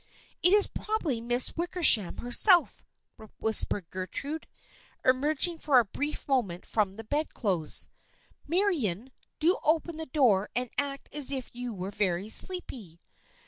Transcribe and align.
"It 0.41 0.51
is 0.51 0.65
probably 0.65 1.21
Miss 1.21 1.55
Wickersham 1.55 2.17
herself!" 2.17 2.83
whispered 3.39 3.91
Gertrude, 3.91 4.47
emerging 5.05 5.59
for 5.59 5.77
a 5.77 5.85
brief 5.85 6.27
moment 6.27 6.65
from 6.65 6.95
the 6.95 7.03
bedclothes." 7.03 7.87
Marian, 8.47 9.11
do 9.37 9.59
open 9.61 9.97
the 9.97 10.07
door 10.07 10.49
and 10.55 10.71
act 10.79 11.07
as 11.13 11.29
if 11.31 11.53
you 11.53 11.71
were 11.71 11.91
very 11.91 12.29
sleepy." 12.29 12.99